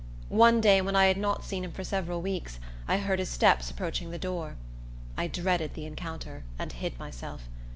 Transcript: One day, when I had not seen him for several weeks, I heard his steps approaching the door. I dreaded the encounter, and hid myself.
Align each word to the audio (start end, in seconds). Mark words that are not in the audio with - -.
One 0.29 0.61
day, 0.61 0.81
when 0.81 0.95
I 0.95 1.05
had 1.05 1.17
not 1.17 1.43
seen 1.45 1.63
him 1.63 1.71
for 1.73 1.83
several 1.83 2.23
weeks, 2.23 2.57
I 2.87 2.97
heard 2.97 3.19
his 3.19 3.29
steps 3.29 3.69
approaching 3.69 4.09
the 4.09 4.17
door. 4.17 4.55
I 5.15 5.27
dreaded 5.27 5.75
the 5.75 5.85
encounter, 5.85 6.43
and 6.57 6.71
hid 6.73 6.97
myself. 6.97 7.47